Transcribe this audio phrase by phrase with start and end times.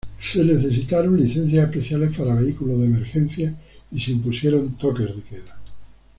[0.33, 3.55] Se necesitaron licencias especiales para vehículos de emergencia
[3.91, 5.59] y se impusieron toques de queda.